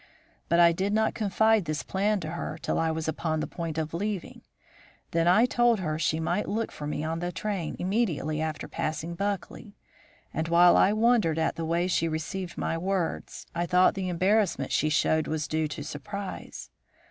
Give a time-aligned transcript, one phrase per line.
[0.49, 3.77] But I did not confide this plan to her till I was upon the point
[3.77, 4.41] of leaving.
[5.11, 9.13] Then I told her she might look for me on the train immediately after passing
[9.13, 9.75] Buckley,
[10.33, 14.71] and while I wondered at the way she received my words, I thought the embarrassment
[14.71, 16.71] she showed was due to surprise.